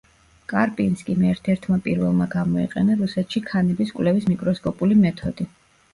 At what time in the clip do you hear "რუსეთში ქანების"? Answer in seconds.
3.05-3.95